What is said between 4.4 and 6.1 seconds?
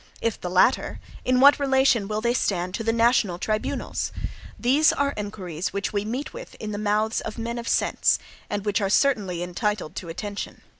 These are inquiries which we